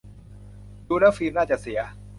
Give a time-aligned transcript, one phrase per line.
[0.87, 1.79] ดูแล้วฟิล์มน่าจะเสีย